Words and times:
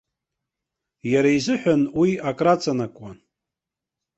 Иара 1.11 1.29
изыҳәан 1.37 1.81
уи 1.99 2.11
акраҵанакуан. 2.29 3.17